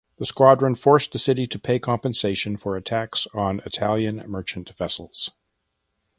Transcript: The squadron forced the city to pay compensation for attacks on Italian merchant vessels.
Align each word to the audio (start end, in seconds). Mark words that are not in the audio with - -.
The 0.17 0.25
squadron 0.25 0.73
forced 0.73 1.11
the 1.11 1.19
city 1.19 1.45
to 1.45 1.59
pay 1.59 1.77
compensation 1.77 2.57
for 2.57 2.75
attacks 2.75 3.27
on 3.35 3.59
Italian 3.67 4.15
merchant 4.27 4.71
vessels. 4.75 5.29